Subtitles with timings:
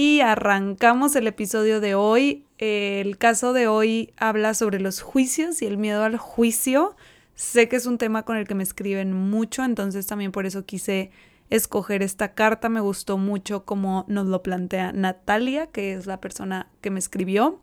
[0.00, 2.44] Y arrancamos el episodio de hoy.
[2.58, 6.94] El caso de hoy habla sobre los juicios y el miedo al juicio.
[7.34, 10.64] Sé que es un tema con el que me escriben mucho, entonces también por eso
[10.64, 11.10] quise
[11.50, 12.68] escoger esta carta.
[12.68, 17.60] Me gustó mucho como nos lo plantea Natalia, que es la persona que me escribió.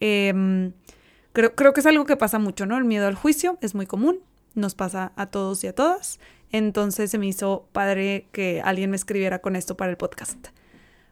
[0.00, 0.74] Em,
[1.32, 2.76] creo, creo que es algo que pasa mucho, ¿no?
[2.76, 4.20] El miedo al juicio es muy común,
[4.54, 6.20] nos pasa a todos y a todas.
[6.52, 10.48] Entonces se me hizo padre que alguien me escribiera con esto para el podcast.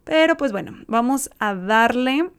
[0.08, 2.30] Pero pues bueno, vamos a darle,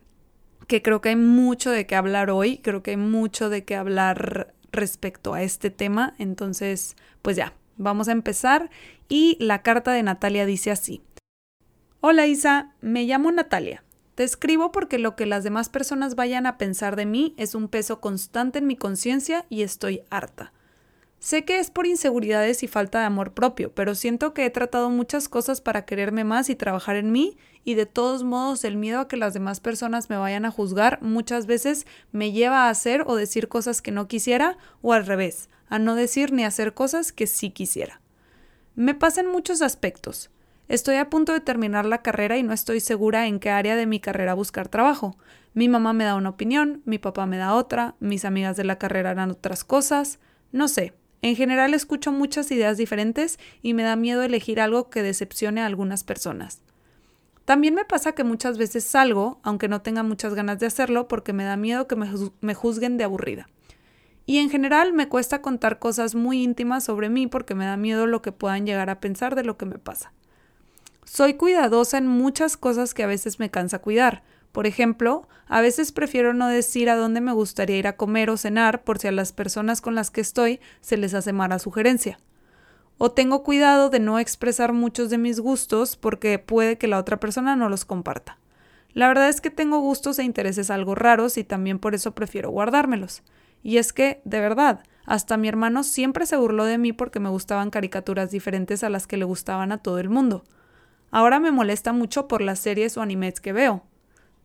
[0.66, 3.76] que creo que hay mucho de qué hablar hoy, creo que hay mucho de qué
[3.76, 6.16] hablar respecto a este tema.
[6.17, 8.72] Entonces, pues ya, vamos a empezar
[9.08, 11.03] y la carta de Natalia dice así.
[12.02, 13.83] Hola Isa, me llamo Natalia.
[14.16, 17.67] Te escribo porque lo que las demás personas vayan a pensar de mí es un
[17.67, 20.54] peso constante en mi conciencia y estoy harta.
[21.20, 24.89] Sé que es por inseguridades y falta de amor propio, pero siento que he tratado
[24.89, 29.02] muchas cosas para quererme más y trabajar en mí, y de todos modos el miedo
[29.02, 33.04] a que las demás personas me vayan a juzgar muchas veces me lleva a hacer
[33.05, 37.11] o decir cosas que no quisiera, o al revés, a no decir ni hacer cosas
[37.11, 37.99] que sí quisiera.
[38.76, 40.30] Me pasa en muchos aspectos.
[40.70, 43.88] Estoy a punto de terminar la carrera y no estoy segura en qué área de
[43.88, 45.17] mi carrera buscar trabajo.
[45.54, 48.77] Mi mamá me da una opinión, mi papá me da otra, mis amigas de la
[48.77, 50.20] carrera harán otras cosas.
[50.52, 50.94] No sé.
[51.22, 55.66] En general escucho muchas ideas diferentes y me da miedo elegir algo que decepcione a
[55.66, 56.62] algunas personas.
[57.50, 61.34] También me pasa que muchas veces salgo, aunque no tenga muchas ganas de hacerlo, porque
[61.34, 63.50] me da miedo que me, juzguen de aburrida.
[64.28, 68.06] Y en general me cuesta contar cosas muy íntimas sobre mí porque me da miedo
[68.06, 70.14] lo que puedan llegar a pensar de lo que me pasa.
[71.06, 74.22] Soy cuidadosa en muchas cosas que a veces me cansa cuidar.
[74.52, 78.37] Por ejemplo, a veces prefiero no decir a dónde me gustaría ir a comer o
[78.37, 82.20] cenar por si a las personas con las que estoy se les hace mala sugerencia.
[82.98, 87.20] O tengo cuidado de no expresar muchos de mis gustos porque puede que la otra
[87.20, 88.38] persona no los comparta.
[88.93, 92.49] La verdad es que tengo gustos e intereses algo raros y también por eso prefiero
[92.49, 93.23] guardármelos.
[93.64, 97.30] Y es que, de verdad, hasta mi hermano siempre se burló de mí porque me
[97.30, 100.43] gustaban caricaturas diferentes a las que le gustaban a todo el mundo.
[101.11, 103.83] Ahora me molesta mucho por las series o animes que veo.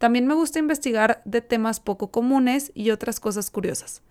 [0.05, 4.03] También me gusta investigar de temas poco comunes y otras cosas curiosas.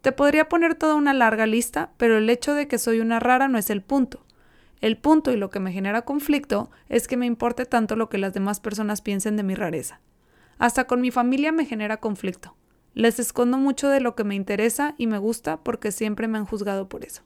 [0.00, 3.46] Te podría poner toda una larga lista, pero el hecho de que soy una rara
[3.46, 4.26] no es el punto.
[4.80, 8.18] El punto y lo que me genera conflicto es que me importe tanto lo que
[8.18, 10.00] las demás personas piensen de mi rareza.
[10.58, 12.56] Hasta con mi familia me genera conflicto.
[12.94, 16.46] Les escondo mucho de lo que me interesa y me gusta porque siempre me han
[16.46, 17.22] juzgado por eso.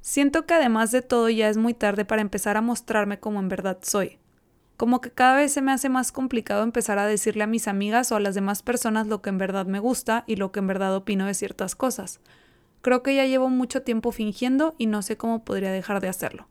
[0.00, 3.48] Siento que además de todo ya es muy tarde para empezar a mostrarme como en
[3.48, 4.20] verdad soy.
[4.76, 8.10] Como que cada vez se me hace más complicado empezar a decirle a mis amigas
[8.10, 10.66] o a las demás personas lo que en verdad me gusta y lo que en
[10.66, 12.20] verdad opino de ciertas cosas.
[12.82, 16.48] Creo que ya llevo mucho tiempo fingiendo y no sé cómo podría dejar de hacerlo.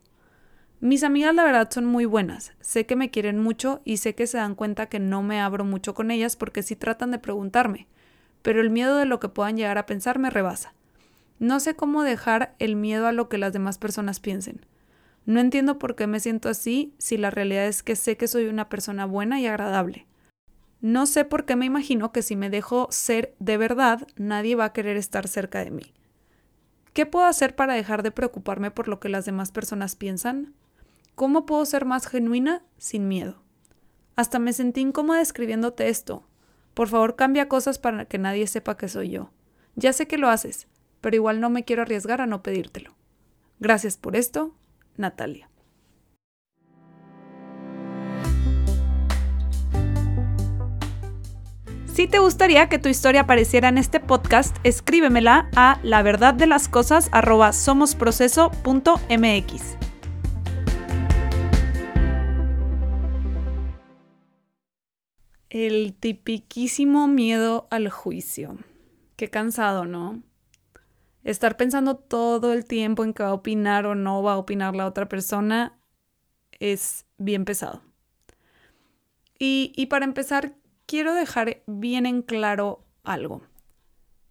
[0.80, 4.26] Mis amigas la verdad son muy buenas, sé que me quieren mucho y sé que
[4.26, 7.86] se dan cuenta que no me abro mucho con ellas porque sí tratan de preguntarme,
[8.42, 10.74] pero el miedo de lo que puedan llegar a pensar me rebasa.
[11.38, 14.66] No sé cómo dejar el miedo a lo que las demás personas piensen.
[15.26, 18.46] No entiendo por qué me siento así si la realidad es que sé que soy
[18.46, 20.06] una persona buena y agradable.
[20.80, 24.66] No sé por qué me imagino que si me dejo ser de verdad, nadie va
[24.66, 25.94] a querer estar cerca de mí.
[26.92, 30.52] ¿Qué puedo hacer para dejar de preocuparme por lo que las demás personas piensan?
[31.14, 33.42] ¿Cómo puedo ser más genuina sin miedo?
[34.16, 36.26] Hasta me sentí incómoda escribiéndote esto.
[36.74, 39.30] Por favor, cambia cosas para que nadie sepa que soy yo.
[39.76, 40.68] Ya sé que lo haces,
[41.00, 42.94] pero igual no me quiero arriesgar a no pedírtelo.
[43.58, 44.54] Gracias por esto,
[44.96, 45.48] Natalia.
[51.94, 56.48] Si te gustaría que tu historia apareciera en este podcast, escríbemela a la verdad de
[56.48, 57.08] las cosas.
[65.50, 68.58] El tipiquísimo miedo al juicio.
[69.14, 70.20] Qué cansado, ¿no?
[71.24, 74.76] Estar pensando todo el tiempo en qué va a opinar o no va a opinar
[74.76, 75.78] la otra persona
[76.60, 77.82] es bien pesado.
[79.38, 80.54] Y, y para empezar,
[80.86, 83.42] quiero dejar bien en claro algo.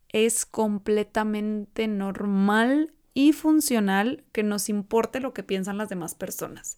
[0.09, 6.77] Es completamente normal y funcional que nos importe lo que piensan las demás personas.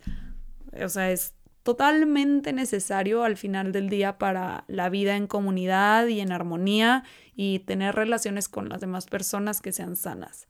[0.84, 1.35] O sea, es
[1.66, 7.04] totalmente necesario al final del día para la vida en comunidad y en armonía
[7.36, 10.48] y tener relaciones con las demás personas que sean sanas.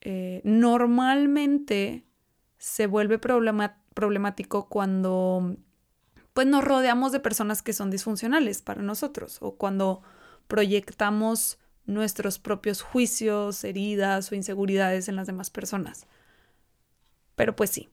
[0.00, 2.04] Eh, normalmente
[2.58, 5.56] se vuelve problemático cuando
[6.32, 10.02] pues nos rodeamos de personas que son disfuncionales para nosotros o cuando
[10.46, 16.06] proyectamos nuestros propios juicios, heridas o inseguridades en las demás personas.
[17.34, 17.88] Pero pues sí,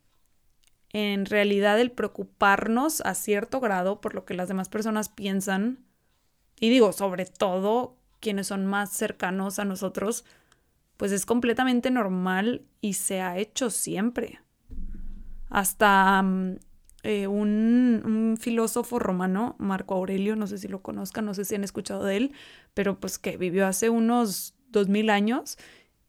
[0.95, 5.83] en realidad el preocuparnos a cierto grado por lo que las demás personas piensan,
[6.57, 10.23] y digo, sobre todo quienes son más cercanos a nosotros,
[10.95, 14.39] pues es completamente normal y se ha hecho siempre.
[15.49, 16.59] Hasta mm,
[17.03, 21.65] eh, un, filósofo romano, Marco Aurelio, no sé si lo conozcan, no sé si han
[21.65, 22.31] escuchado de él,
[22.73, 25.57] pero pues que vivió hace unos dos mil años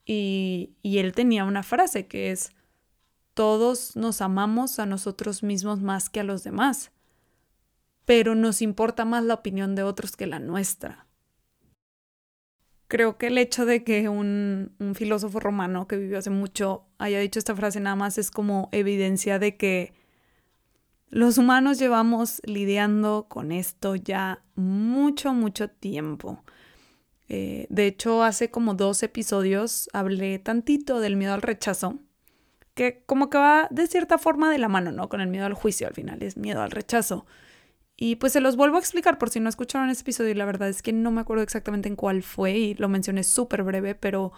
[0.05, 2.53] y, y él tenía una frase que es,
[3.37, 6.91] todos nos amamos a nosotros mismos más que a los demás,
[8.07, 11.07] pero nos importa más la opinión de otros que la nuestra.
[12.89, 17.21] Creo que el hecho de que un, un, filósofo romano que vivió hace mucho haya
[17.21, 19.93] dicho esta frase nada más es como evidencia de que
[21.11, 26.43] los humanos llevamos lidiando con esto ya mucho, mucho tiempo.
[27.29, 31.99] Eh, de hecho, hace como dos episodios hablé tantito del miedo al rechazo,
[32.77, 35.09] que como que va de cierta forma de la mano, ¿no?
[35.09, 37.25] Con el miedo al juicio al final, es miedo al rechazo.
[37.97, 40.45] Y pues se los vuelvo a explicar por si no escucharon ese episodio y la
[40.45, 43.95] verdad es que no me acuerdo exactamente en cuál fue y lo mencioné súper breve,
[43.95, 44.33] pero,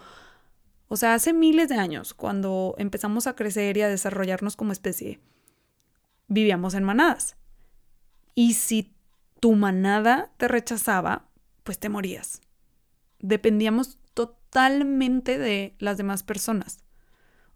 [0.87, 5.19] o sea, hace miles de años, cuando empezamos a crecer y a desarrollarnos como especie,
[6.29, 7.37] vivíamos en manadas.
[8.37, 8.95] Y si
[9.41, 11.29] tu manada te rechazaba,
[11.65, 12.41] pues te morías.
[13.19, 16.85] Dependíamos totalmente de las demás personas.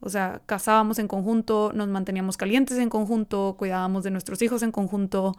[0.04, 4.72] O sea, cazábamos en conjunto, nos manteníamos calientes en conjunto, cuidábamos de nuestros hijos en
[4.72, 5.37] conjunto.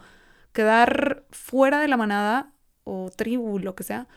[0.54, 2.54] Quedar fuera de la manada
[2.86, 4.08] o tribu, lo que sea,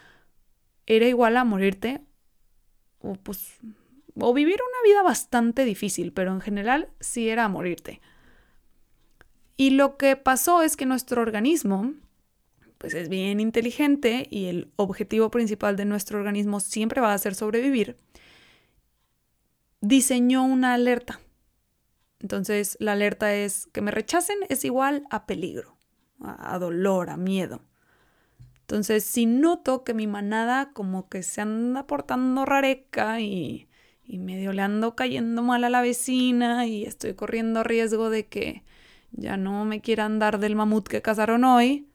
[0.87, 2.00] era igual a morirte
[3.00, 3.58] o pues
[4.20, 8.00] o vivir una vida bastante difícil, pero en general sí era morirte.
[9.56, 11.93] Y lo que pasó es que nuestro organismo,
[12.78, 17.34] pues es bien inteligente y el objetivo principal de nuestro organismo siempre va a ser
[17.34, 17.96] sobrevivir,
[19.81, 21.20] diseñó una alerta.
[22.20, 25.76] Entonces la alerta es que me rechacen es igual a peligro,
[26.20, 27.61] a, dolor, a miedo.
[28.61, 33.69] Entonces si noto que mi manada como que se anda portando rareca y,
[34.05, 38.64] y medio le ando cayendo mal a la vecina y estoy corriendo riesgo de que
[39.12, 41.88] ya no me quieran dar del mamut que cazaron hoy,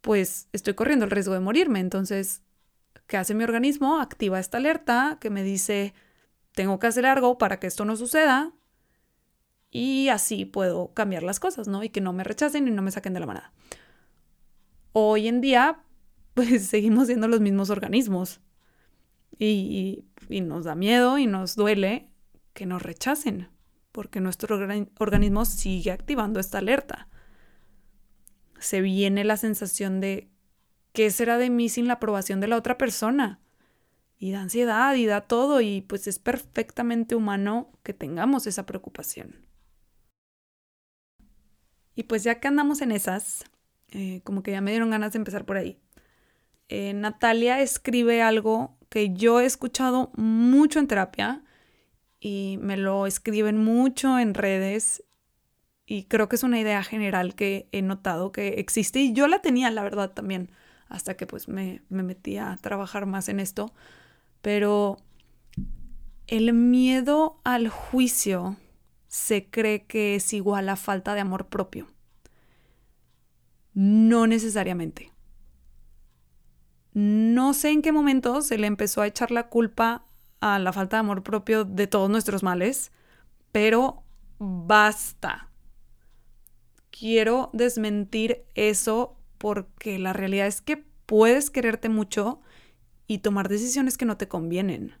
[0.00, 1.80] pues estoy corriendo el riesgo de morirme.
[1.80, 2.42] Entonces,
[3.06, 4.00] ¿qué hace mi organismo?
[4.00, 5.94] Activa esta alerta que me dice,
[6.56, 8.50] tengo que hacer algo para que esto no suceda
[9.70, 11.84] y así puedo cambiar las cosas, ¿no?
[11.84, 13.52] Y que no me rechacen y no me saquen de la manada.
[14.92, 15.84] Hoy en día,
[16.34, 18.40] pues seguimos siendo los mismos organismos
[19.38, 22.10] y, y nos da miedo y nos duele
[22.54, 23.50] que nos rechacen
[23.92, 24.56] porque nuestro
[24.98, 27.08] organismo sigue activando esta alerta.
[28.58, 30.30] Se viene la sensación de
[30.94, 33.40] ¿qué será de mí sin la aprobación de la otra persona?
[34.18, 39.46] Y da ansiedad y da todo y pues es perfectamente humano que tengamos esa preocupación.
[41.94, 43.44] Y pues ya que andamos en esas,
[43.90, 45.78] eh, como que ya me dieron ganas de empezar por ahí.
[46.68, 51.42] Eh, Natalia escribe algo que yo he escuchado mucho en terapia
[52.20, 55.04] y me lo escriben mucho en redes
[55.86, 59.40] y creo que es una idea general que he notado que existe y yo la
[59.40, 60.50] tenía, la verdad, también,
[60.88, 63.72] hasta que pues me, me metí a trabajar más en esto.
[64.42, 64.98] Pero
[66.26, 68.56] el miedo al juicio
[69.08, 71.86] se cree que es igual a falta de amor propio.
[73.74, 75.12] No necesariamente.
[76.92, 80.06] No sé en qué momento se le empezó a echar la culpa
[80.40, 82.90] a la falta de amor propio de todos nuestros males,
[83.52, 84.02] pero
[84.38, 85.50] basta.
[86.90, 92.40] Quiero desmentir eso porque la realidad es que puedes quererte mucho
[93.06, 94.94] y tomar decisiones que no te convienen.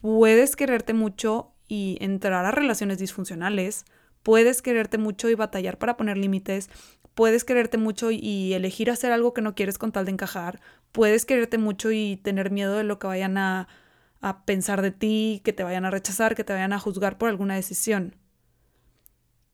[0.00, 3.84] Puedes quererte mucho y entrar a relaciones disfuncionales.
[4.22, 6.68] Puedes quererte mucho y batallar para poner límites.
[7.14, 10.60] Puedes quererte mucho y elegir hacer algo que no quieres con tal de encajar.
[10.92, 13.68] Puedes quererte mucho y tener miedo de lo que vayan a,
[14.20, 17.28] a pensar de ti, que te vayan a rechazar, que te vayan a juzgar por
[17.28, 18.16] alguna decisión.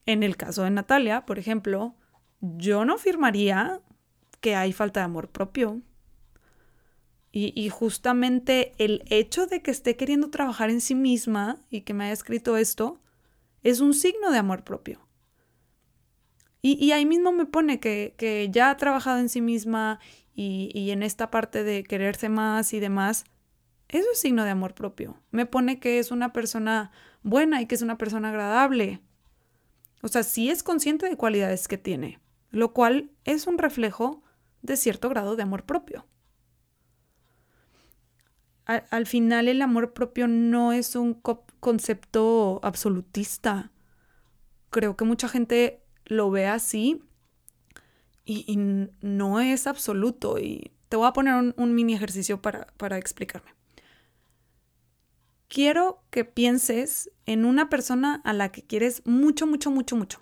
[0.06, 1.94] En el caso de Natalia, por ejemplo,
[2.40, 3.80] yo no afirmaría
[4.40, 5.82] que hay falta de amor propio.
[7.32, 12.04] Y, justamente el hecho de que esté queriendo trabajar en sí misma y que me
[12.04, 13.00] haya escrito esto
[13.62, 15.06] es un signo de amor propio.
[16.60, 20.00] Y, ahí mismo me pone que, ya ha trabajado en sí misma
[20.34, 23.25] y, y en esta parte de quererse más y demás,
[23.88, 25.16] eso es signo de amor propio.
[25.30, 26.90] Me pone que es una persona
[27.22, 29.00] buena y que es una persona agradable.
[30.02, 32.20] O sea, sí es consciente de cualidades que tiene,
[32.50, 34.22] lo cual es un reflejo
[34.62, 36.06] de cierto grado de amor propio.
[38.70, 41.14] Al, final el amor propio no es un
[41.58, 43.72] concepto absolutista.
[44.70, 47.02] Creo que mucha gente lo ve así
[48.24, 48.56] y,
[49.00, 50.38] no es absoluto.
[50.38, 53.50] Y te voy a poner un, mini ejercicio para, para explicarme.
[55.48, 60.20] Quiero que pienses en una persona a la que quieres mucho, mucho, mucho, mucho.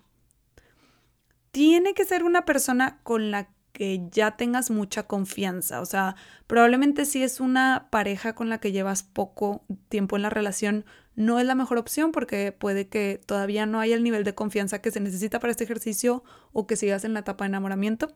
[1.51, 5.81] Tiene que ser una persona con la que ya tengas mucha confianza.
[5.81, 10.31] O sea, probablemente si es una pareja con la que llevas poco tiempo en la
[10.31, 10.85] relación,
[11.15, 14.81] no es la mejor opción porque puede que todavía no haya el nivel de confianza
[14.81, 16.23] que se necesita para este ejercicio
[16.53, 18.15] o que sigas en la etapa de enamoramiento.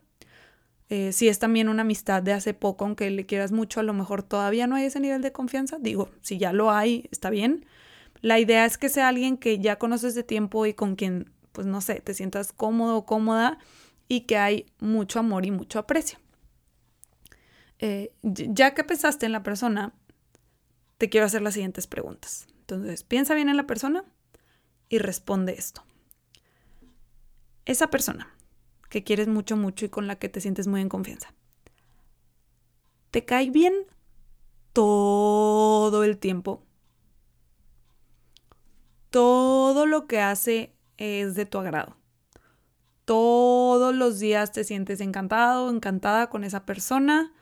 [0.89, 3.93] Eh, si es también una amistad de hace poco, aunque le quieras mucho, a lo
[3.93, 5.77] mejor todavía no hay ese nivel de confianza.
[5.79, 7.65] Digo, si ya lo hay, está bien.
[8.21, 11.67] La idea es que sea alguien que ya conoces de tiempo y con quien, pues
[11.67, 13.59] no sé, te sientas cómodo o cómoda
[14.13, 16.19] y que hay mucho amor y mucho aprecio.
[17.79, 19.91] Eh, ya que pensaste en la persona,
[20.99, 22.45] te quiero hacer las siguientes preguntas.
[22.59, 24.05] Entonces, piensa bien en la persona
[24.87, 25.83] y responde esto.
[27.65, 28.37] Esa persona
[28.91, 31.33] que quieres mucho, mucho y con la que te sientes muy en confianza,
[33.09, 33.73] ¿te cae bien
[34.73, 36.63] todo el tiempo?
[39.09, 42.02] Todo lo que hace es de tu agrado
[43.05, 47.33] todos los días te sientes encantado, encantada con esa persona,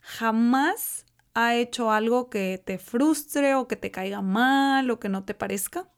[0.00, 5.24] jamás ha hecho algo que te frustre o que te caiga mal o que no
[5.24, 5.88] te parezca.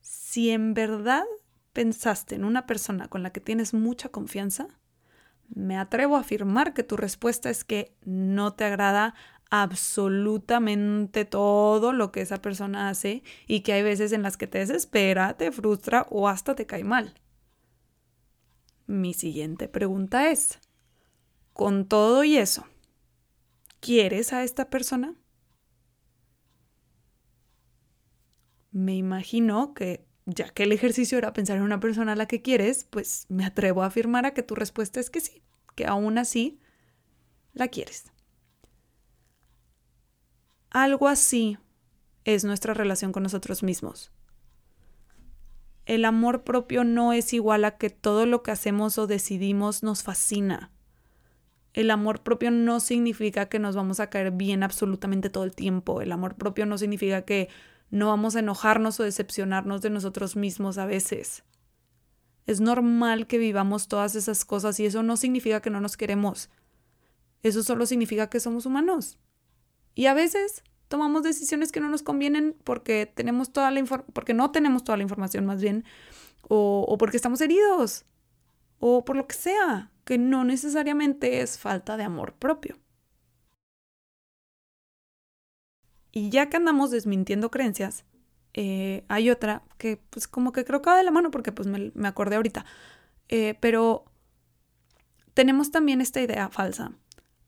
[0.00, 1.24] Si en verdad
[1.72, 4.68] pensaste en una persona con la que tienes mucha confianza,
[5.48, 9.14] me atrevo a afirmar que tu respuesta es que no te agrada
[9.50, 14.58] absolutamente todo lo que esa persona hace y que hay veces en las que te
[14.58, 17.14] desespera, te frustra o hasta te cae mal.
[18.86, 20.58] Mi siguiente pregunta es,
[21.52, 22.66] con todo y eso,
[23.80, 25.14] ¿quieres a esta persona?
[28.70, 32.42] Me imagino que, ya que el ejercicio era pensar en una persona a la que
[32.42, 35.42] quieres, pues me atrevo a afirmar a que tu respuesta es que sí,
[35.74, 36.60] que aún así
[37.54, 38.12] la quieres.
[40.76, 41.56] Algo así
[42.26, 44.12] es nuestra relación con nosotros mismos.
[45.86, 50.02] El amor propio no es igual a que todo lo que hacemos o decidimos nos
[50.02, 50.70] fascina.
[51.72, 56.02] El amor propio no significa que nos vamos a caer bien absolutamente todo el tiempo.
[56.02, 57.48] El amor propio no significa que
[57.88, 61.42] no vamos a enojarnos o decepcionarnos de nosotros mismos a veces.
[62.44, 66.50] Es normal que vivamos todas esas cosas y eso no significa que no nos queremos.
[67.42, 69.18] Eso solo significa que somos humanos.
[69.96, 74.52] Y a veces tomamos decisiones que no nos convienen porque tenemos toda la porque no
[74.52, 75.84] tenemos toda la información más bien
[76.42, 78.04] o, o porque estamos heridos
[78.78, 82.78] o por lo que sea, que no necesariamente es falta de amor propio.
[86.12, 88.04] Y ya que andamos desmintiendo creencias,
[88.54, 91.68] eh, hay otra que pues como que creo que va de la mano porque pues
[91.68, 92.66] me, me acordé ahorita.
[93.28, 94.04] Eh, pero
[95.34, 96.92] tenemos también esta idea falsa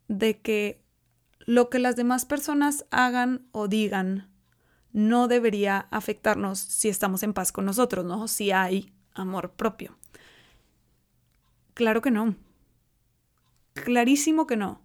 [0.08, 0.82] de que
[1.48, 4.28] lo que las demás personas hagan o digan
[4.92, 8.28] no debería afectarnos si estamos en paz con nosotros, ¿no?
[8.28, 9.96] Si hay amor propio.
[11.72, 12.36] Claro que no.
[13.72, 14.82] Clarísimo que no.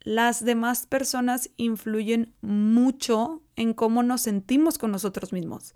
[0.00, 5.74] Las demás personas influyen mucho en cómo nos sentimos con nosotros mismos.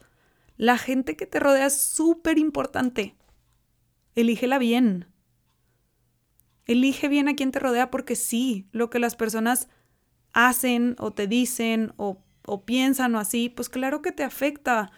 [0.57, 3.17] La gente que te rodea es súper importante.
[4.15, 5.12] Elígela bien.
[6.73, 9.69] Elige bien a quien te rodea porque sí, lo que las personas
[10.33, 12.23] hacen o te dicen o,
[12.65, 14.91] piensan o así, pues claro que te afecta.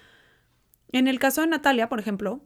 [0.92, 2.42] En el caso de Natalia, por ejemplo,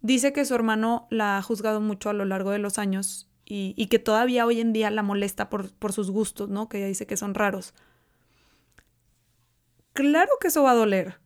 [0.00, 3.86] dice que su hermano la ha juzgado mucho a lo largo de los años y,
[3.86, 6.68] que todavía hoy en día la molesta por, por sus gustos, ¿no?
[6.68, 7.72] Que ella dice que son raros.
[9.92, 11.20] Claro que eso va a doler.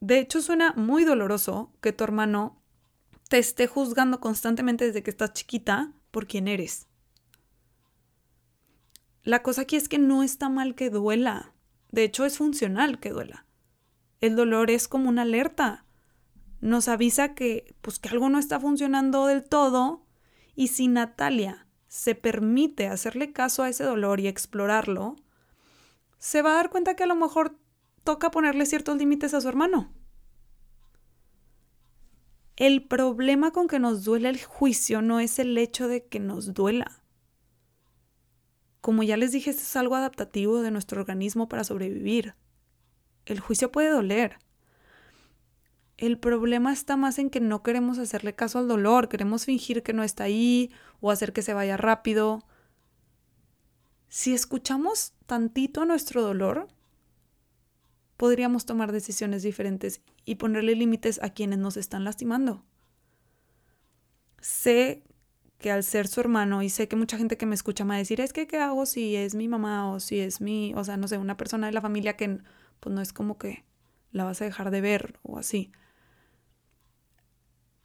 [0.00, 2.62] De hecho, suena muy doloroso que tu hermano
[3.28, 6.86] te esté juzgando constantemente desde que estás chiquita por quién eres.
[9.22, 11.52] La cosa aquí es que no está mal que duela.
[11.92, 13.44] De hecho, es funcional que duela.
[14.22, 15.84] El dolor es como una alerta.
[16.62, 20.06] Nos avisa que, pues, que algo no está funcionando del todo.
[20.54, 25.16] Y si Natalia se permite hacerle caso a ese dolor y explorarlo,
[26.18, 27.58] se va a dar cuenta que a lo mejor
[28.04, 29.92] toca ponerle ciertos límites a su hermano.
[32.56, 36.54] El problema con que nos duele el juicio no es el hecho de que nos
[36.54, 37.02] duela.
[38.80, 42.34] Como ya les dije, esto es algo adaptativo de nuestro organismo para sobrevivir.
[43.26, 44.38] El juicio puede doler.
[45.98, 49.92] El problema está más en que no queremos hacerle caso al dolor, queremos fingir que
[49.92, 50.70] no está ahí
[51.00, 52.44] o hacer que se vaya rápido
[54.08, 56.68] si escuchamos tantito a nuestro dolor,
[58.16, 62.64] podríamos tomar decisiones diferentes y ponerle límites a quienes nos están lastimando.
[64.40, 65.02] Sé
[65.58, 67.94] que al ser su hermano, y sé que mucha gente que me escucha me va
[67.96, 70.84] a decir, es que, ¿qué hago si es mi mamá o si es mi, o
[70.84, 72.40] sea, no sé, una persona de la familia que
[72.80, 73.64] pues no es como que
[74.12, 75.72] la vas a dejar de ver o así?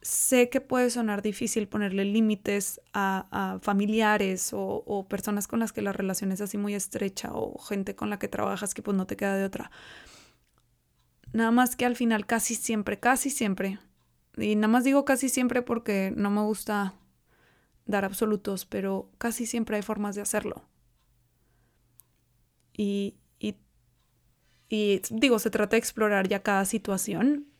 [0.02, 5.92] sé que puede sonar difícil ponerle límites a, familiares o, personas con las que la
[5.92, 9.16] relación es así muy estrecha o gente con la que trabajas que pues no te
[9.16, 9.70] queda de otra.
[11.32, 13.78] Nada más que al final casi siempre, casi siempre,
[14.36, 16.94] y nada más digo casi siempre porque no me gusta
[17.86, 20.64] dar absolutos, pero casi siempre hay formas de hacerlo.
[22.74, 27.52] Y, y, digo, se trata de explorar ya cada situación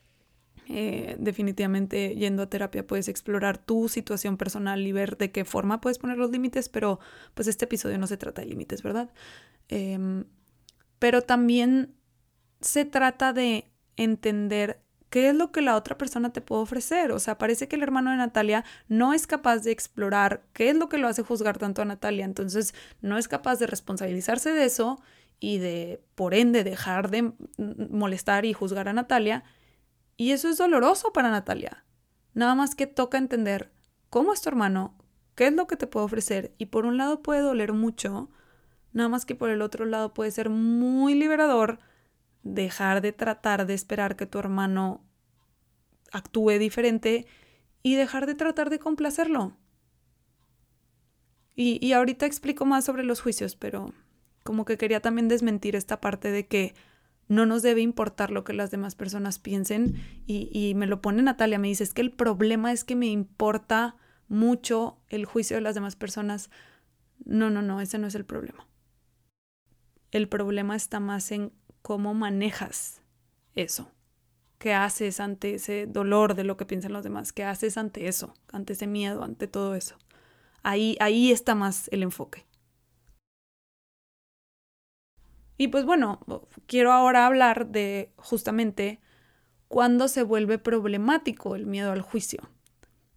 [0.69, 5.81] eh, definitivamente yendo a terapia puedes explorar tu situación personal y ver de qué forma
[5.81, 6.99] puedes poner los límites, pero
[7.33, 9.11] pues este episodio no se trata de límites, ¿verdad?
[9.67, 10.23] Em,
[10.99, 11.93] pero también
[12.63, 17.11] se trata de entender qué es lo que la otra persona te puede ofrecer.
[17.11, 20.75] O sea, parece que el hermano de Natalia no es capaz de explorar qué es
[20.75, 24.65] lo que lo hace juzgar tanto a Natalia, entonces no es capaz de responsabilizarse de
[24.65, 24.99] eso
[25.39, 29.43] y de, por ende, dejar de molestar y juzgar a Natalia
[30.17, 31.85] y eso es doloroso para Natalia.
[32.33, 33.71] Nada más que toca entender
[34.09, 34.95] cómo es tu hermano,
[35.35, 36.53] qué es lo que te puede ofrecer.
[36.57, 38.31] Y por un lado puede doler mucho,
[38.93, 41.79] nada más que por el otro lado puede ser muy liberador
[42.43, 45.03] dejar de tratar de esperar que tu hermano
[46.11, 47.25] actúe diferente
[47.81, 49.57] y dejar de tratar de complacerlo.
[51.55, 53.93] Y, y ahorita explico más sobre los juicios, pero
[54.43, 56.73] como que quería también desmentir esta parte de que
[57.27, 59.95] no nos debe importar lo que las demás personas piensen.
[60.27, 63.95] Y, me lo pone Natalia, me dice, es que el problema es que me importa
[64.27, 66.49] mucho el juicio de las demás personas.
[67.25, 68.67] No, no, no, ese no es el problema.
[70.11, 71.51] El problema está más en
[71.83, 73.03] cómo manejas
[73.53, 73.91] eso.
[74.57, 77.33] ¿Qué haces ante ese dolor de lo que piensan los demás?
[77.33, 78.33] ¿Qué haces ante eso?
[78.51, 79.97] Ante ese miedo, ante todo eso.
[80.63, 82.45] Ahí, ahí está más el enfoque.
[85.57, 86.19] Y pues bueno,
[86.65, 88.99] quiero ahora hablar de justamente
[89.67, 92.49] cuándo se vuelve problemático el miedo al juicio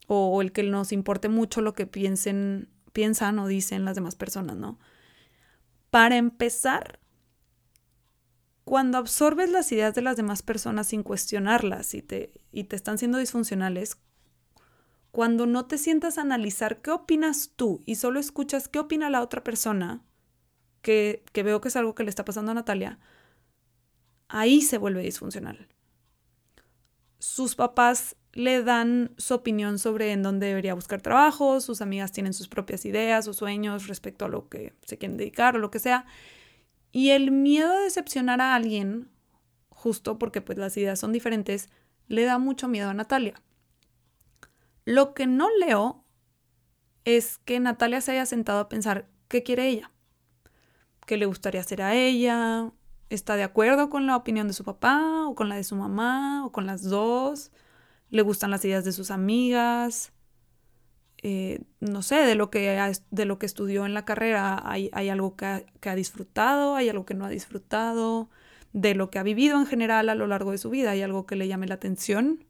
[0.08, 4.56] o el que nos importe mucho lo que piensen, piensan o dicen las demás personas,
[4.56, 4.78] ¿no?
[5.90, 6.98] Para empezar,
[8.66, 12.98] cuando absorbes las ideas de las demás personas sin cuestionarlas y te, y te están
[12.98, 13.96] siendo disfuncionales,
[15.12, 19.22] cuando no te sientas a analizar qué opinas tú y solo escuchas qué opina la
[19.22, 20.02] otra persona,
[20.82, 22.98] que, veo que es algo que le está pasando a Natalia,
[24.26, 25.68] ahí se vuelve disfuncional.
[27.20, 32.34] Sus papás le dan su opinión sobre en dónde debería buscar trabajo, sus amigas tienen
[32.34, 35.78] sus propias ideas o sueños respecto a lo que se quieren dedicar o lo que
[35.78, 36.04] sea.
[36.96, 39.10] Y el miedo a decepcionar a alguien,
[39.68, 41.68] justo porque pues las ideas son diferentes,
[42.08, 43.34] le da mucho miedo a Natalia.
[44.86, 46.04] Lo que no leo
[47.04, 49.92] es que Natalia se haya sentado a pensar qué quiere ella
[51.06, 52.72] qué le gustaría hacer a ella,
[53.08, 56.44] está de acuerdo con la opinión de su papá o con la de su mamá
[56.44, 57.52] o con las dos,
[58.10, 60.12] le gustan las ideas de sus amigas,
[61.28, 65.34] eh, no sé, de lo, que de lo que estudió en la carrera, hay, algo
[65.34, 68.30] que ha, disfrutado, hay algo que no ha disfrutado,
[68.72, 71.26] de lo que ha vivido en general a lo largo de su vida, hay algo
[71.26, 72.44] que le llame la atención.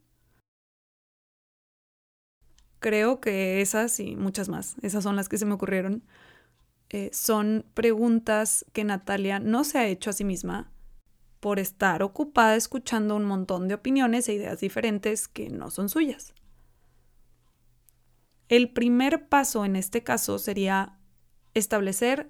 [2.77, 6.03] Creo que esas y muchas más, esas son las que se me ocurrieron.
[6.89, 10.71] Eh, son preguntas que Natalia no se ha hecho a sí misma
[11.39, 16.35] por estar ocupada escuchando un montón de opiniones e ideas diferentes que no son suyas.
[18.49, 20.97] El primer paso en este caso sería
[21.53, 22.29] establecer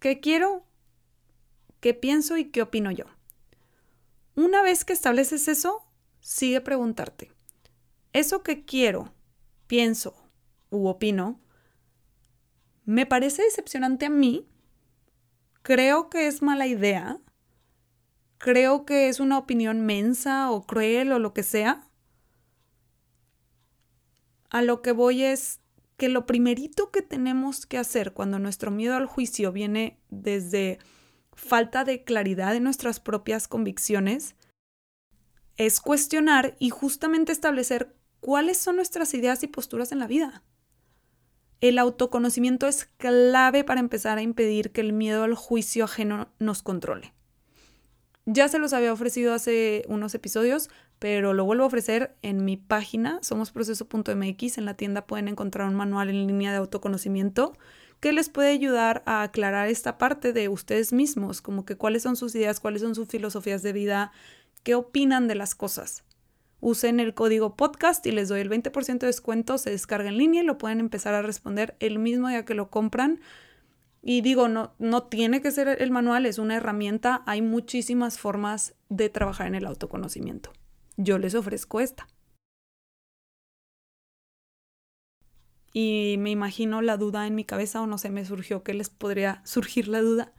[0.00, 0.66] qué quiero,
[1.80, 3.04] qué pienso y qué opino yo.
[4.34, 5.86] Una vez que estableces eso,
[6.20, 7.30] sigue preguntarte,
[8.12, 9.12] ¿eso que quiero,
[9.66, 10.14] pienso
[10.70, 11.40] u opino,
[12.84, 14.48] me parece decepcionante a mí?
[15.62, 17.20] ¿Creo que es mala idea?
[18.38, 21.86] ¿Creo que es una opinión mensa o cruel o lo que sea?
[24.52, 25.60] A lo que voy es
[25.96, 30.78] que lo primerito que tenemos que hacer cuando nuestro miedo al juicio viene desde
[31.32, 34.34] falta de claridad en nuestras propias convicciones
[35.56, 40.42] es cuestionar y justamente establecer cuáles son nuestras ideas y posturas en la vida.
[41.62, 46.62] El autoconocimiento es clave para empezar a impedir que el miedo al juicio ajeno nos
[46.62, 47.14] controle.
[48.24, 52.56] Ya se los había ofrecido hace unos episodios, pero lo vuelvo a ofrecer en mi
[52.56, 54.58] página, somosproceso.mx.
[54.58, 57.58] En la tienda pueden encontrar un manual en línea de autoconocimiento
[57.98, 62.14] que les puede ayudar a aclarar esta parte de ustedes mismos, como que cuáles son
[62.14, 64.12] sus ideas, cuáles son sus filosofías de vida,
[64.62, 66.04] qué opinan de las cosas.
[66.60, 70.42] Usen el código podcast y les doy el 20% de descuento, se descarga en línea
[70.42, 73.20] y lo pueden empezar a responder el mismo día que lo compran
[74.02, 77.22] y digo, no, no tiene que ser el manual, es una herramienta.
[77.24, 80.52] Hay muchísimas formas de trabajar en el autoconocimiento.
[80.96, 82.08] Yo les ofrezco esta.
[85.72, 88.90] Y me imagino la duda en mi cabeza, o no sé, me surgió que les
[88.90, 90.32] podría surgir la duda.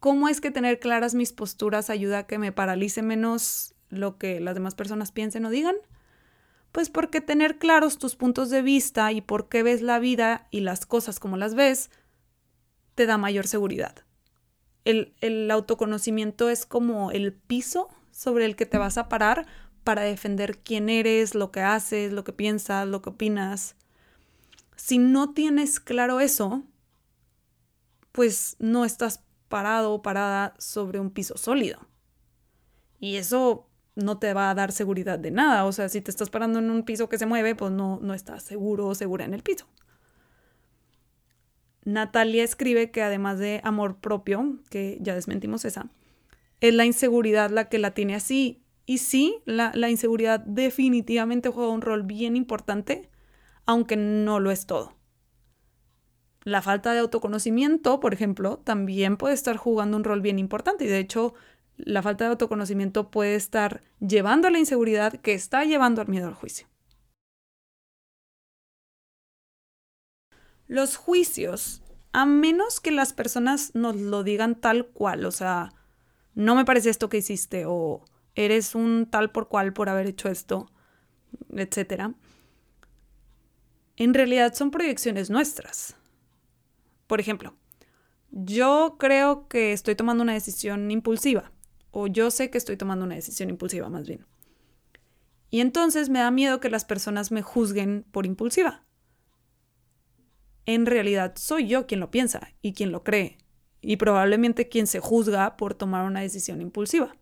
[0.00, 4.40] ¿Cómo es que tener claras mis posturas ayuda a que me paralice menos lo que
[4.40, 5.76] las demás personas piensen o digan?
[6.72, 10.60] Pues porque tener claros tus puntos de vista y por qué ves la vida y
[10.60, 11.90] las cosas como las ves,
[12.96, 13.94] te da mayor seguridad.
[14.84, 19.46] El, autoconocimiento es como el piso sobre el que te vas a parar
[19.84, 23.76] para defender quién eres, lo que haces, lo que piensas, lo que opinas.
[24.76, 26.64] Si no tienes claro eso,
[28.12, 31.80] pues no estás parado o parada sobre un piso sólido.
[32.98, 35.64] Y eso no te va a dar seguridad de nada.
[35.64, 38.14] O sea, si te estás parando en un piso que se mueve, pues no, no
[38.14, 39.66] estás seguro o segura en el piso.
[41.86, 45.88] Natalia escribe que además de amor propio, que ya desmentimos esa,
[46.60, 48.62] es la inseguridad la que la tiene así.
[48.86, 53.08] Y sí, la, la inseguridad definitivamente juega un rol bien importante,
[53.66, 54.96] aunque no lo es todo.
[56.42, 60.88] La falta de autoconocimiento, por ejemplo, también puede estar jugando un rol bien importante y
[60.88, 61.34] de hecho
[61.76, 66.26] la falta de autoconocimiento puede estar llevando a la inseguridad que está llevando al miedo
[66.26, 66.66] al juicio.
[70.68, 75.72] Los juicios, a menos que las personas nos lo digan tal cual, o sea,
[76.34, 80.28] no me parece esto que hiciste o eres un tal por cual por haber hecho
[80.28, 80.70] esto,
[81.54, 82.14] etc.
[83.96, 85.96] En realidad son proyecciones nuestras.
[87.06, 87.54] Por ejemplo,
[88.30, 91.52] yo creo que estoy tomando una decisión impulsiva,
[91.90, 94.26] o yo sé que estoy tomando una decisión impulsiva más bien.
[95.48, 98.85] Y entonces me da miedo que las personas me juzguen por impulsiva
[100.66, 103.38] en realidad soy yo quien lo piensa y quien lo cree,
[103.80, 107.16] y probablemente quien se juzga por tomar una decisión impulsiva.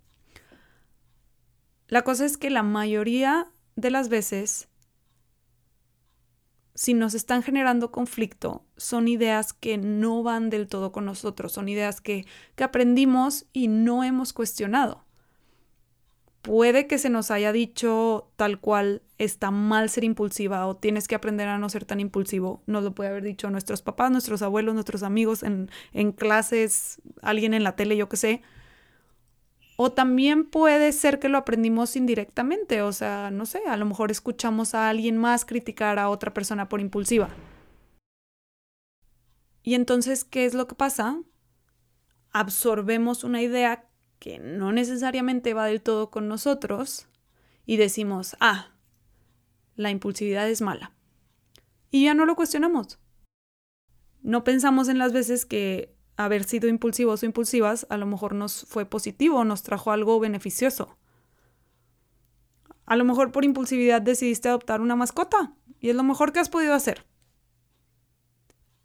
[1.88, 4.68] La cosa es que la mayoría de las veces,
[6.74, 11.68] si nos están generando conflicto, son ideas que no van del todo con nosotros, son
[11.68, 12.26] ideas que,
[12.56, 15.03] que aprendimos y no hemos cuestionado
[16.44, 21.14] puede que se nos haya dicho tal cual está mal ser impulsiva o tienes que
[21.14, 22.62] aprender a no ser tan impulsivo.
[22.66, 27.54] Nos lo puede haber dicho nuestros papás, nuestros abuelos, nuestros amigos en, en clases, alguien
[27.54, 28.42] en la tele, yo qué sé.
[29.76, 34.10] O también puede ser que lo aprendimos indirectamente, o sea, no sé, a lo mejor
[34.10, 37.30] escuchamos a alguien más criticar a otra persona por impulsiva.
[39.62, 41.18] Y entonces, ¿qué es lo que pasa?
[42.32, 43.86] Absorbemos una idea
[44.24, 47.08] que no necesariamente va del todo con nosotros
[47.66, 48.70] y decimos, ah,
[49.76, 50.92] la impulsividad es mala.
[51.90, 52.98] Y ya no lo cuestionamos.
[54.22, 58.64] No pensamos en las veces que haber sido impulsivos o impulsivas a lo mejor nos
[58.64, 60.96] fue positivo, nos trajo algo beneficioso.
[62.86, 66.48] A lo mejor por impulsividad decidiste adoptar una mascota y es lo mejor que has
[66.48, 67.04] podido hacer.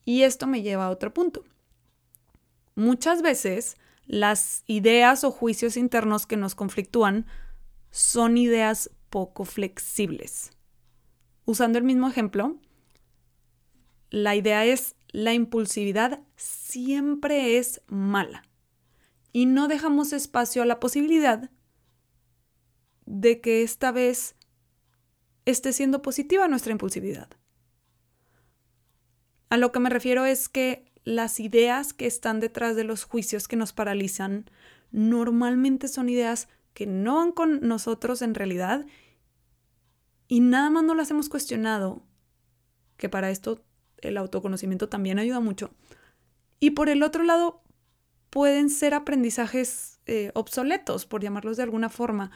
[0.04, 1.46] Y esto me lleva a otro punto.
[2.76, 3.78] Muchas veces
[4.10, 7.28] las ideas o juicios internos que nos conflictúan
[7.92, 10.50] son ideas poco flexibles.
[11.46, 12.58] Usando el mismo ejemplo,
[14.10, 18.42] la idea es la impulsividad siempre es mala
[19.32, 21.52] y no dejamos espacio a la posibilidad
[23.06, 24.36] de que esta vez
[25.46, 27.30] esté siendo positiva nuestra impulsividad.
[29.52, 33.48] A lo que me refiero es que las ideas que están detrás de los juicios
[33.48, 34.46] que nos paralizan
[34.92, 38.86] normalmente son ideas que no van con nosotros en realidad
[40.28, 42.04] y nada más no las hemos cuestionado,
[42.98, 43.66] que para esto
[43.98, 45.72] el autoconocimiento también ayuda mucho.
[46.60, 47.64] Y por el otro lado,
[48.30, 52.30] pueden ser aprendizajes eh, obsoletos, por llamarlos de alguna forma,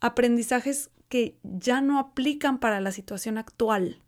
[0.00, 4.02] aprendizajes que ya no aplican para la situación actual.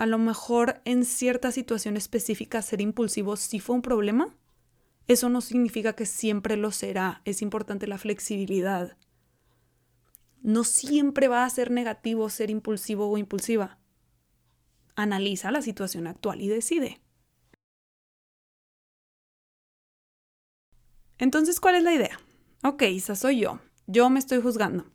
[0.00, 4.34] A lo mejor en cierta situación específica ser impulsivo sí fue un problema.
[5.08, 7.20] Eso no significa que siempre lo será.
[7.26, 8.96] Es importante la flexibilidad.
[10.40, 13.78] No siempre va a ser negativo ser impulsivo o impulsiva.
[14.96, 17.02] Analiza la situación actual y decide.
[21.18, 22.18] Entonces, ¿cuál es la idea?
[22.64, 23.60] Ok, esa soy yo.
[23.86, 24.90] Yo me estoy juzgando.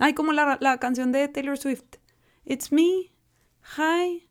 [0.00, 1.98] Ay, como la, la canción de Taylor Swift.
[2.44, 3.16] It's me.
[3.76, 4.28] Hi.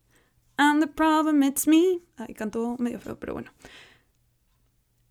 [0.57, 2.01] And the problem, it's me.
[2.17, 3.51] Ay, cantó medio feo, pero bueno.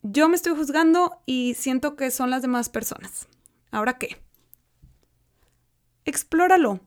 [0.03, 3.29] Yo me estoy juzgando y siento que son las demás personas.
[3.71, 4.21] ¿Ahora qué?
[6.05, 6.81] Explóralo.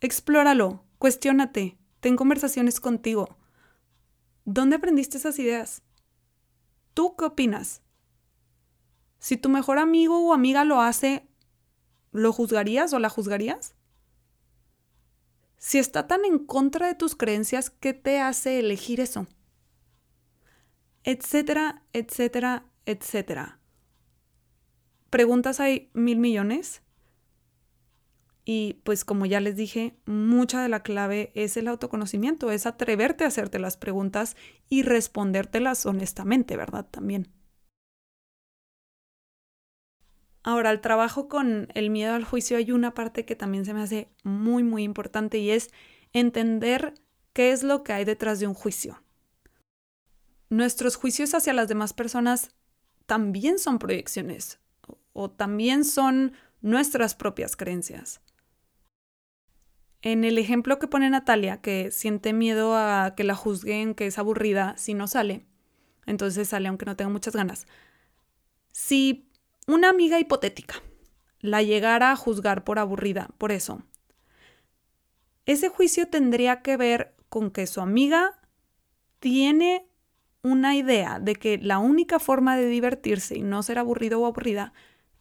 [0.00, 0.84] Explóralo.
[0.98, 1.78] Cuestiónate.
[2.00, 3.38] Ten conversaciones contigo.
[4.44, 5.82] ¿Dónde aprendiste esas ideas?
[6.94, 7.82] ¿Tú qué opinas?
[9.18, 11.28] Si tu mejor amigo o amiga lo hace,
[12.12, 13.74] ¿lo juzgarías o la juzgarías?
[15.60, 19.26] Si está tan en contra de tus creencias, ¿qué te hace elegir eso?
[21.04, 23.60] Etcétera, etcétera, etcétera.
[25.10, 26.80] Preguntas hay mil millones.
[28.46, 33.24] Y pues como ya les dije, mucha de la clave es el autoconocimiento, es atreverte
[33.24, 34.36] a hacerte las preguntas
[34.70, 36.86] y respondértelas honestamente, ¿verdad?
[36.90, 37.28] También.
[40.42, 43.82] Ahora, el trabajo con el miedo al juicio hay una parte que también se me
[43.82, 45.70] hace muy, muy importante y es
[46.12, 46.94] entender
[47.32, 49.02] qué es lo que hay detrás de un juicio.
[50.48, 52.50] Nuestros juicios hacia las demás personas
[53.06, 54.60] también son proyecciones
[55.12, 58.20] o también son nuestras propias creencias.
[60.02, 64.18] En el ejemplo que pone Natalia, que siente miedo a que la juzguen, que es
[64.18, 65.44] aburrida si no sale,
[66.06, 67.66] entonces sale aunque no tenga muchas ganas.
[68.72, 69.29] Si
[69.72, 70.82] una amiga hipotética
[71.40, 73.82] la llegara a juzgar por aburrida, por eso,
[75.46, 78.38] ese juicio tendría que ver con que su amiga
[79.18, 79.86] tiene
[80.42, 84.72] una idea de que la única forma de divertirse y no ser aburrido o aburrida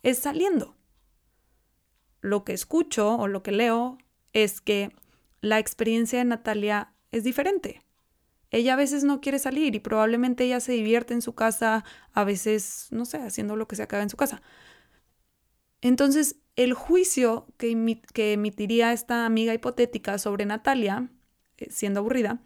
[0.04, 0.76] es saliendo.
[2.22, 3.98] Lo que escucho o lo que leo
[4.34, 4.96] es que
[5.42, 7.82] la experiencia de Natalia es diferente.
[8.52, 12.24] Ella a veces no quiere salir y probablemente ella se divierte en su casa, a
[12.24, 14.42] veces, no sé, haciendo lo que se acabe en su casa.
[15.82, 17.72] Entonces, el juicio que,
[18.34, 21.10] emitiría esta amiga hipotética sobre Natalia,
[21.58, 22.42] eh, siendo aburrida,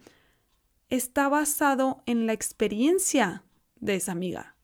[0.88, 3.42] está basado en la experiencia
[3.76, 4.56] de esa amiga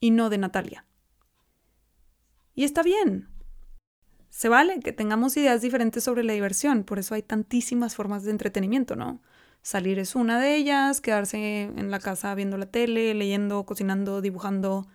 [0.00, 0.84] y no de Natalia.
[2.54, 3.28] Y está bien,
[4.28, 8.32] se vale que tengamos ideas diferentes sobre la diversión, por eso hay tantísimas formas de
[8.32, 9.22] entretenimiento, ¿no?
[9.62, 14.88] Salir es una de ellas, quedarse en la casa viendo la tele, leyendo, cocinando, dibujando,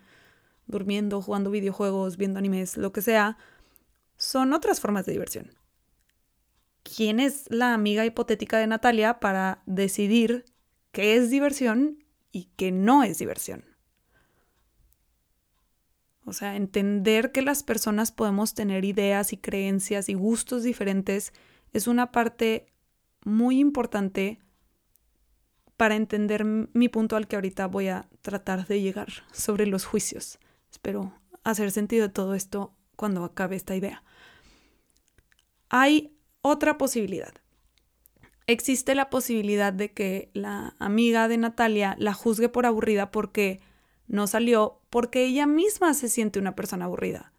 [0.65, 3.38] durmiendo, jugando videojuegos, viendo animes, lo que sea,
[4.17, 5.51] son otras formas de diversión.
[6.84, 10.45] ¿Quién es la amiga hipotética de Natalia para decidir
[10.91, 13.65] qué es diversión y qué no es diversión?
[16.25, 21.34] O sea, entender que las personas podemos tener ideas y creencias y gustos diferentes
[21.71, 22.67] es una parte
[23.23, 24.39] muy importante
[25.77, 30.39] para entender mi punto al que ahorita voy a tratar de llegar sobre los juicios.
[30.71, 34.03] Espero hacer sentido de todo esto cuando acabe esta idea.
[35.69, 37.33] Hay otra posibilidad.
[38.47, 43.59] Existe la posibilidad de que la amiga de Natalia la juzgue por aburrida porque
[44.07, 47.33] no salió porque ella misma se siente una persona aburrida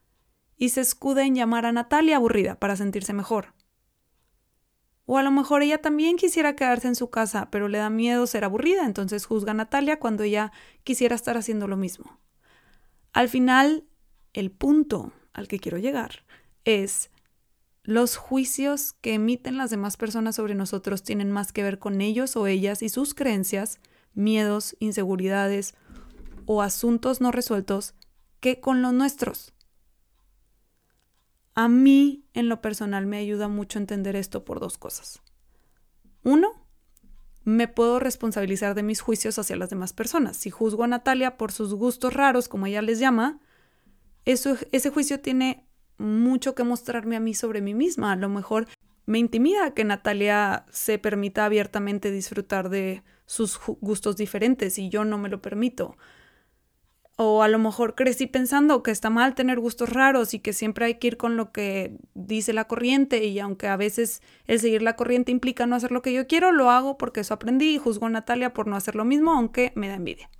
[0.56, 3.54] y se escuda en llamar a Natalia aburrida para sentirse mejor.
[5.06, 8.26] O a lo mejor ella también quisiera quedarse en su casa, pero le da miedo
[8.26, 12.18] ser aburrida, entonces juzga a Natalia cuando ella quisiera estar haciendo lo mismo.
[13.12, 13.84] Al final,
[14.32, 16.24] el punto al que quiero llegar
[16.64, 17.10] es
[17.84, 22.36] los juicios que emiten las demás personas sobre nosotros tienen más que ver con ellos
[22.36, 23.78] o ellas y sus creencias,
[24.12, 25.74] miedos, inseguridades
[26.46, 27.94] o asuntos no resueltos
[28.40, 29.54] que con los nuestros.
[31.56, 35.22] A mí, en lo personal, me ayuda mucho entender esto por dos cosas.
[36.22, 36.48] Uno,
[37.44, 40.36] me puedo responsabilizar de mis juicios hacia las demás personas.
[40.36, 43.40] Si juzgo a Natalia por sus gustos raros, como ella les llama,
[44.26, 45.66] eso, ese juicio tiene
[45.96, 48.12] mucho que mostrarme a mí sobre mí misma.
[48.12, 48.66] A lo mejor
[49.06, 55.16] me intimida que Natalia se permita abiertamente disfrutar de sus gustos diferentes y yo no
[55.16, 55.96] me lo permito
[57.16, 60.84] O a lo mejor crecí pensando que está mal tener gustos raros y que siempre
[60.84, 64.82] hay que ir con lo que dice la corriente y aunque a veces el seguir
[64.82, 67.78] la corriente implica no hacer lo que yo quiero, lo hago porque eso aprendí y
[67.78, 70.30] juzgo a Natalia por no hacer lo mismo, aunque me da envidia.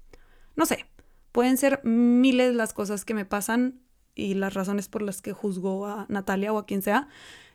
[0.55, 0.87] No sé,
[1.33, 3.81] pueden ser miles las cosas que me pasan
[4.15, 7.09] y las razones por las que juzgo a Natalia o a quien sea.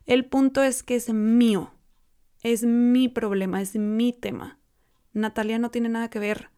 [0.06, 1.72] El punto es que es mío,
[2.44, 4.60] es mi problema, es mi tema.
[5.14, 6.51] Natalia no tiene nada que ver.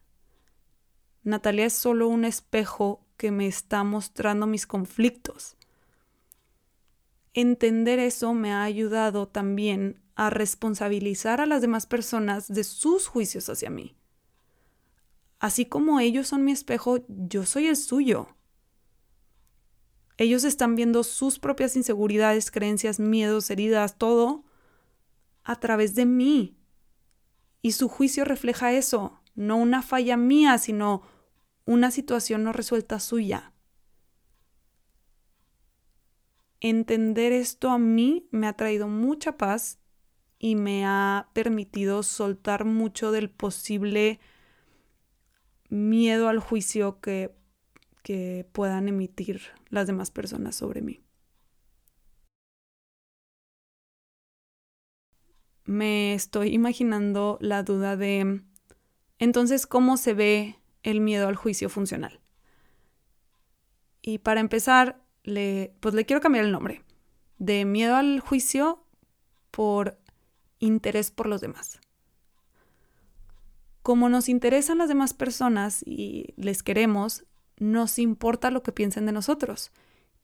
[1.24, 5.56] Natalia es solo un espejo que me está mostrando mis conflictos.
[7.32, 13.48] Entender eso me ha ayudado también a responsabilizar a las demás personas de sus juicios
[13.48, 13.96] hacia mí.
[15.40, 18.28] Así como ellos son mi espejo, yo soy el suyo.
[20.16, 24.44] Ellos están viendo sus propias inseguridades, creencias, miedos, heridas, todo
[25.42, 26.56] a través de mí.
[27.62, 31.02] Y su juicio refleja eso, no una falla mía, sino
[31.66, 33.52] una situación no resuelta suya.
[36.60, 39.78] Entender esto a mí me ha traído mucha paz
[40.38, 44.20] y me ha permitido soltar mucho del posible
[45.68, 47.34] miedo al juicio que,
[48.02, 51.00] que puedan emitir las demás personas sobre mí.
[55.64, 58.42] Me estoy imaginando la duda de,
[59.18, 62.20] entonces, ¿cómo se ve el miedo al juicio funcional.
[64.00, 66.84] Y para empezar, le, pues le quiero cambiar el nombre.
[67.38, 68.84] De miedo al juicio
[69.50, 69.98] por
[70.58, 71.80] interés por los demás.
[73.82, 77.24] Como nos interesan las demás personas y les queremos,
[77.58, 79.72] nos importa lo que piensen de nosotros.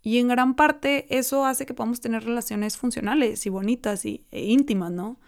[0.02, 4.44] Y en gran parte eso hace que podamos tener relaciones funcionales y bonitas y, e
[4.44, 5.18] íntimas, ¿no?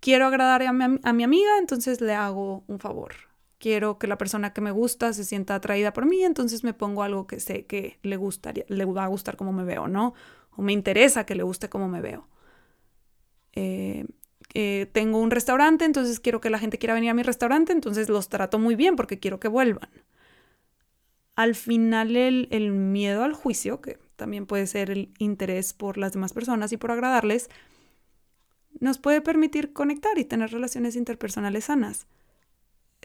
[0.00, 3.27] Quiero agradar a mi, a mi amiga, entonces le hago un favor
[3.58, 7.02] quiero que la persona que me gusta se sienta atraída por mí, entonces me pongo
[7.02, 10.14] algo que sé que le gustaría, le va a gustar como me veo, ¿no?
[10.56, 12.28] O me interesa que le guste como me veo.
[13.54, 14.06] Eh,
[14.54, 18.08] eh, tengo un restaurante, entonces quiero que la gente quiera venir a mi restaurante, entonces
[18.08, 19.90] los trato muy bien porque quiero que vuelvan.
[21.34, 26.12] Al final el, el miedo al juicio, que también puede ser el interés por las
[26.12, 27.48] demás personas y por agradarles,
[28.80, 32.06] nos puede permitir conectar y tener relaciones interpersonales sanas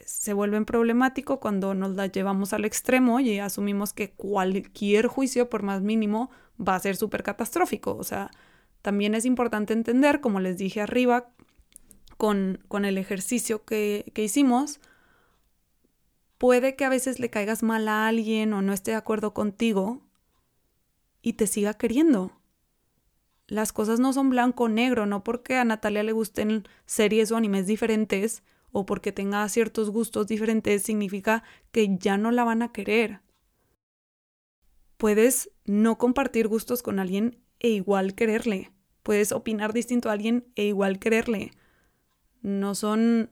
[0.05, 5.63] se vuelven problemático cuando nos la llevamos al extremo y asumimos que cualquier juicio, por
[5.63, 7.95] más mínimo, va a ser súper catastrófico.
[7.95, 8.31] O sea,
[8.81, 11.29] también es importante entender, como les dije arriba,
[12.17, 14.79] con, con el ejercicio que, que hicimos,
[16.37, 20.01] puede que a veces le caigas mal a alguien o no esté de acuerdo contigo
[21.21, 22.33] y te siga queriendo.
[23.47, 27.37] Las cosas no son blanco o negro, no porque a Natalia le gusten series o
[27.37, 32.73] animes diferentes o porque tenga ciertos gustos diferentes significa que ya no la van a
[32.73, 33.21] querer.
[34.97, 38.71] Puedes no compartir gustos con alguien e igual quererle.
[39.03, 41.51] Puedes opinar distinto a alguien e igual quererle.
[42.41, 43.31] No son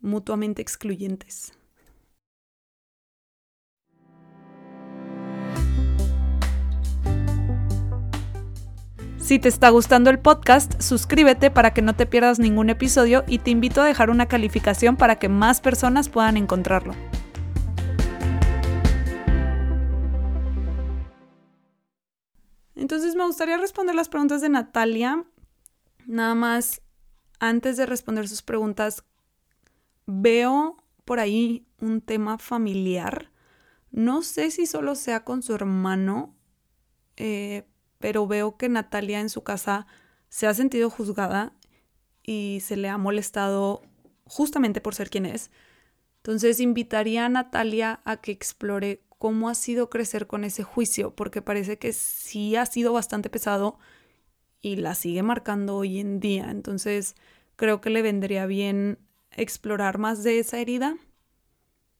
[0.00, 1.52] mutuamente excluyentes.
[9.22, 13.38] Si te está gustando el podcast, suscríbete para que no te pierdas ningún episodio y
[13.38, 16.92] te invito a dejar una calificación para que más personas puedan encontrarlo.
[22.74, 25.24] Entonces me gustaría responder las preguntas de Natalia.
[26.04, 26.82] Nada más,
[27.38, 29.04] antes de responder sus preguntas,
[30.06, 33.30] veo por ahí un tema familiar.
[33.92, 36.34] No sé si solo sea con su hermano,
[37.16, 37.68] eh,
[38.02, 39.86] pero veo que Natalia en su casa
[40.28, 41.54] se ha sentido juzgada
[42.24, 43.80] y se le ha molestado
[44.24, 45.52] justamente por ser quien es.
[46.16, 51.42] Entonces invitaría a Natalia a que explore cómo ha sido crecer con ese juicio, porque
[51.42, 53.78] parece que sí ha sido bastante pesado
[54.60, 56.50] y la sigue marcando hoy en día.
[56.50, 57.14] Entonces
[57.54, 58.98] creo que le vendría bien
[59.30, 60.96] explorar más de esa herida,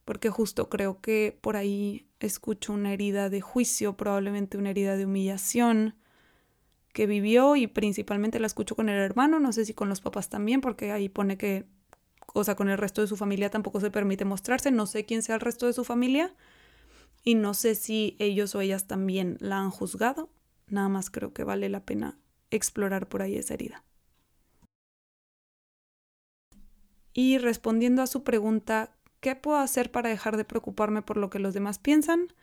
[0.05, 5.07] porque justo creo que por ahí escucho una herida de juicio, probablemente una herida de
[5.07, 5.95] humillación
[6.93, 10.29] que vivió y principalmente la escucho con el hermano, no sé si con los papás
[10.29, 11.67] también, porque ahí pone que,
[12.35, 15.23] o sea, con el resto de su familia tampoco se permite mostrarse, no sé quién
[15.23, 16.35] sea el resto de su familia
[17.25, 20.31] y no sé si ellos o ellas también la han juzgado,
[20.67, 22.19] nada más creo que vale la pena
[22.51, 23.85] explorar por ahí esa herida.
[27.15, 31.39] Y respondiendo a su pregunta, ¿qué puedo hacer para dejar de preocuparme por lo que
[31.39, 32.35] los demás piensan?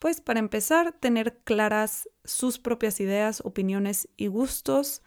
[0.00, 5.02] Pues para empezar, tener claras sus propias ideas, opiniones y gustos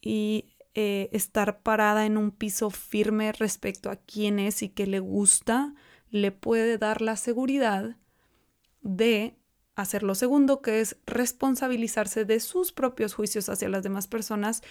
[0.00, 4.98] y eh, estar parada en un piso firme respecto a quién es y qué le
[4.98, 5.74] gusta.
[6.10, 7.96] le puede dar la seguridad
[8.80, 9.36] de
[9.76, 14.62] hacer lo segundo, que es responsabilizarse de sus propios juicios hacia las demás personas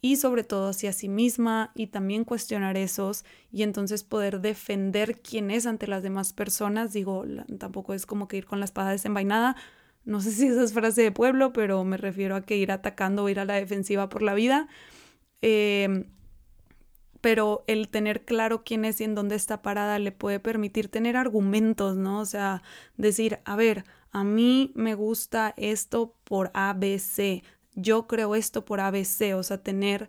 [0.00, 5.50] y sobre todo hacia sí misma y también cuestionar esos y entonces poder defender quién
[5.50, 6.92] es ante las demás personas.
[6.92, 7.24] Digo,
[7.58, 9.56] tampoco es como que ir con la espada desenvainada.
[10.04, 13.24] No sé si esa es frase de pueblo, pero me refiero a que ir atacando
[13.24, 14.68] o ir a la defensiva por la vida.
[15.42, 16.04] Em,
[17.20, 21.16] pero el tener claro quién es y en dónde está parada le puede permitir tener
[21.16, 22.20] argumentos, ¿no?
[22.20, 22.62] O sea,
[22.96, 27.42] decir, a ver, a mí me gusta esto por ABC,
[27.78, 30.08] yo creo esto por ABC, o sea, tener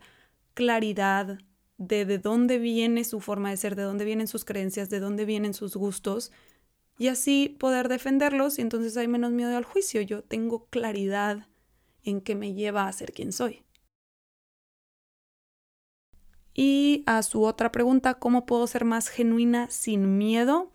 [0.53, 1.39] claridad
[1.77, 5.25] de de dónde viene su forma de ser, de dónde vienen sus creencias, de dónde
[5.25, 6.31] vienen sus gustos,
[6.97, 10.01] y así poder defenderlos y entonces hay menos miedo al juicio.
[10.01, 11.47] Yo tengo claridad
[12.03, 13.63] en qué me lleva a ser quien soy.
[16.53, 20.71] Y a su otra pregunta, ¿cómo puedo ser más genuina sin miedo?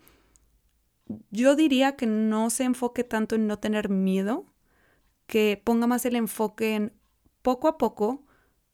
[1.29, 4.47] Yo diría que no se enfoque tanto en no tener miedo,
[5.27, 6.93] que ponga más el enfoque en
[7.41, 8.23] poco a poco,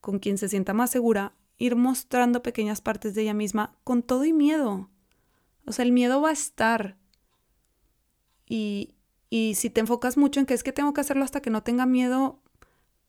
[0.00, 4.24] con quien se sienta más segura, ir mostrando pequeñas partes de ella misma con todo
[4.24, 4.90] y miedo.
[5.66, 6.96] O sea, el miedo va a estar.
[8.46, 8.94] Y,
[9.30, 11.62] y si te enfocas mucho en que es que tengo que hacerlo hasta que no
[11.62, 12.42] tenga miedo,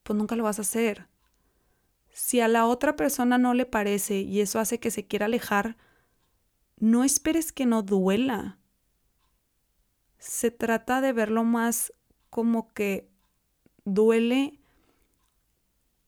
[0.04, 1.08] pues nunca lo vas a hacer.
[2.12, 5.78] Si a la otra persona no le parece y eso hace que se quiera alejar,
[6.78, 8.60] no esperes que no duela.
[10.20, 11.92] Se trata de verlo más
[12.30, 13.13] como que
[13.86, 14.60] duele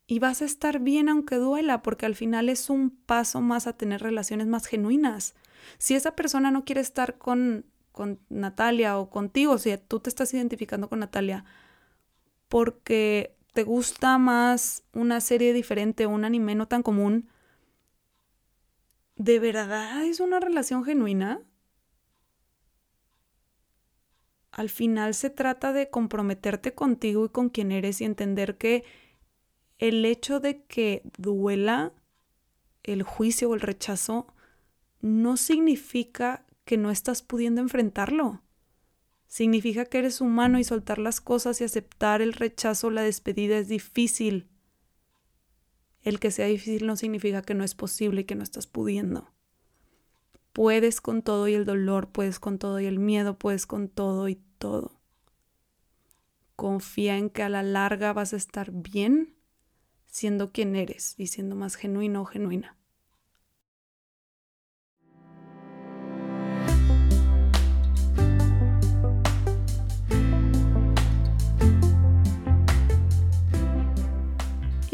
[0.07, 3.73] y vas a estar bien aunque duela, porque al final es un paso más a
[3.73, 5.33] tener relaciones más genuinas.
[5.77, 10.33] Si esa persona no quiere estar con, con Natalia o contigo, si tú te estás
[10.33, 11.43] identificando con Natalia,
[12.49, 17.29] porque te gusta más una serie diferente, un anime no tan común,
[19.15, 21.41] ¿de verdad es una relación genuina?
[24.55, 28.85] Al final se trata de comprometerte contigo y con quien eres y entender que
[29.79, 31.91] el hecho de que duela
[32.81, 34.33] el juicio o el rechazo
[35.01, 38.43] no significa que no estás pudiendo enfrentarlo.
[39.27, 43.57] Significa que eres humano y soltar las cosas y aceptar el rechazo o la despedida
[43.57, 44.47] es difícil.
[46.01, 49.34] El que sea difícil no significa que no es posible y que no estás pudiendo.
[50.55, 54.29] Puedes con todo y el dolor, puedes con todo y el miedo, puedes con todo
[54.29, 55.01] y todo.
[56.55, 59.35] Confía en que a la larga vas a estar bien
[60.07, 62.77] siendo quien eres y siendo más genuino o genuina.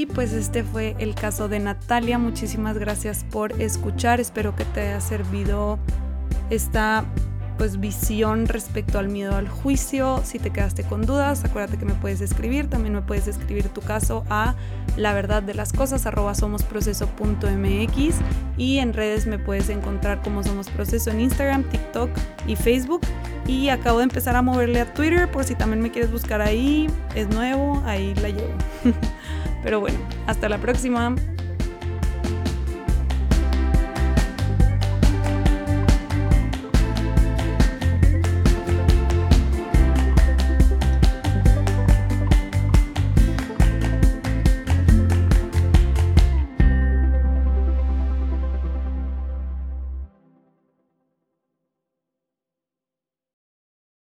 [0.02, 2.18] Y pues este fue el caso de Natalia.
[2.18, 4.20] Muchísimas gracias por escuchar.
[4.20, 5.78] Espero que te haya servido
[6.50, 7.06] esta
[7.60, 10.20] pues visión respecto al miedo al juicio.
[10.24, 12.68] Si te quedaste con dudas, acuérdate que me puedes escribir.
[12.68, 14.56] También me puedes escribir tu caso a
[14.98, 18.16] la verdad de las cosas somosproceso.mx
[18.58, 22.10] y en redes me puedes encontrar como Somos Proceso en Instagram, TikTok
[22.48, 23.02] y Facebook.
[23.46, 26.90] Y acabo de empezar a moverle a Twitter por si también me quieres buscar ahí.
[27.14, 28.56] Es nuevo, ahí la llevo.
[29.64, 29.98] Pero bueno,
[30.28, 31.16] hasta la próxima.